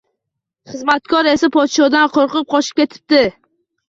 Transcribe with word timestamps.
Xizmatkor 0.69 1.29
esa 1.33 1.49
podshodan 1.55 2.13
qo‘rqib, 2.15 2.47
qochib 2.55 2.81
ketibdi 2.81 3.21